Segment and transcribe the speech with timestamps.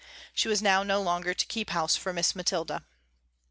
[0.33, 2.85] She was now no longer to keep house for Miss Mathilda.